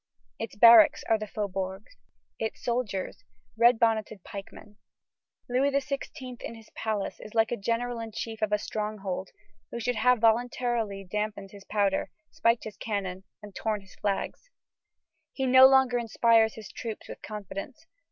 Its 0.39 0.55
barracks 0.55 1.03
are 1.07 1.19
the 1.19 1.27
faubourgs; 1.27 1.95
its 2.39 2.65
soldiers, 2.65 3.23
red 3.55 3.77
bonneted 3.77 4.23
pikemen. 4.23 4.77
Louis 5.47 5.69
XVI. 5.69 6.41
in 6.41 6.55
his 6.55 6.71
palace 6.71 7.17
is 7.19 7.35
like 7.35 7.51
a 7.51 7.55
general 7.55 7.99
in 7.99 8.11
chief 8.11 8.41
in 8.41 8.51
a 8.51 8.57
stronghold, 8.57 9.29
who 9.69 9.79
should 9.79 9.97
have 9.97 10.17
voluntarily 10.17 11.03
dampened 11.03 11.51
his 11.51 11.65
powder, 11.65 12.09
spiked 12.31 12.63
his 12.63 12.77
cannon, 12.77 13.25
and 13.43 13.53
torn 13.53 13.81
his 13.81 13.93
flags. 13.93 14.49
He 15.33 15.45
no 15.45 15.67
longer 15.67 15.99
inspires 15.99 16.55
his 16.55 16.71
troops 16.71 17.07
with 17.07 17.21
confidence. 17.21 17.85